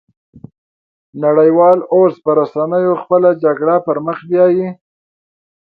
نړۍ 1.23 1.49
وال 1.57 1.79
اوس 1.93 2.13
په 2.23 2.31
رسنيو 2.39 2.93
خپله 3.01 3.29
جګړه 3.43 3.75
پرمخ 3.87 4.17
بيايي 4.29 4.67